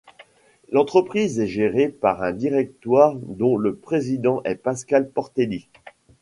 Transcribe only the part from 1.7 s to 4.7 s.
par un directoire dont le président est